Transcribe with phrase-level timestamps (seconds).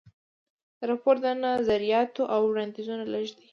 [0.89, 3.47] راپور د نظریاتو او وړاندیزونو لیږد دی.